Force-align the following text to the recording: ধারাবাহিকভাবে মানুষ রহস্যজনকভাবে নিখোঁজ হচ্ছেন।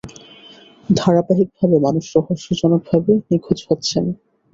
ধারাবাহিকভাবে 0.89 1.77
মানুষ 1.85 2.05
রহস্যজনকভাবে 2.15 3.11
নিখোঁজ 3.29 3.59
হচ্ছেন। 3.69 4.05